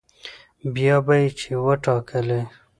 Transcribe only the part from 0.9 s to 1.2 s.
به